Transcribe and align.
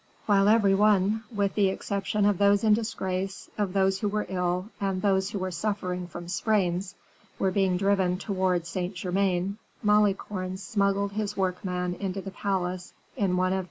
While 0.25 0.47
every 0.47 0.73
one, 0.73 1.25
with 1.31 1.53
the 1.53 1.67
exception 1.67 2.25
of 2.25 2.39
those 2.39 2.63
in 2.63 2.73
disgrace, 2.73 3.51
of 3.55 3.73
those 3.73 3.99
who 3.99 4.07
were 4.07 4.25
ill, 4.29 4.69
and 4.81 4.99
those 5.03 5.29
who 5.29 5.37
were 5.37 5.51
suffering 5.51 6.07
from 6.07 6.27
sprains, 6.27 6.95
were 7.37 7.51
being 7.51 7.77
driven 7.77 8.17
towards 8.17 8.67
Saint 8.67 8.95
Germain, 8.95 9.59
Malicorne 9.83 10.57
smuggled 10.57 11.11
his 11.11 11.37
workman 11.37 11.93
into 11.93 12.19
the 12.19 12.31
palace 12.31 12.93
in 13.15 13.37
one 13.37 13.53
of 13.53 13.57
M. 13.57 13.59